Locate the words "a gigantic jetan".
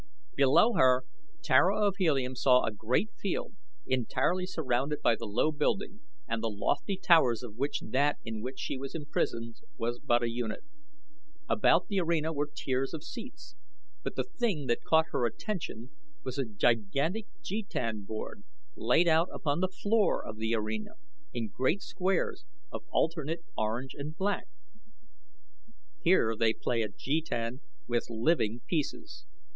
16.39-18.03